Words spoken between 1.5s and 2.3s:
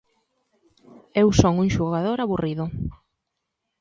un xogador